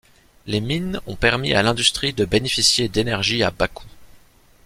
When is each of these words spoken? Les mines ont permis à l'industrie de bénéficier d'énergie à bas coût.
Les 0.47 0.61
mines 0.61 0.99
ont 1.05 1.15
permis 1.15 1.53
à 1.53 1.61
l'industrie 1.61 2.11
de 2.11 2.25
bénéficier 2.25 2.87
d'énergie 2.89 3.43
à 3.43 3.51
bas 3.51 3.67
coût. 3.67 3.85